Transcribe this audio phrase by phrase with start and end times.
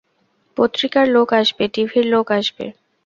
[0.57, 2.65] পত্রিকার লোক আসবে, টিভির লোক আসবে।